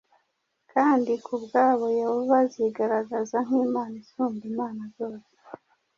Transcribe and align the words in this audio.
kandi 0.71 1.11
ku 1.25 1.33
bwabo 1.43 1.85
Yehova 1.99 2.35
azigaragaza 2.45 3.37
nk’Imana 3.45 3.95
isumba 4.03 4.43
imana 4.51 4.81
zose 4.97 5.33